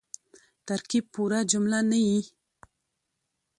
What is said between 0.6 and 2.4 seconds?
ترکیب پوره جمله نه يي.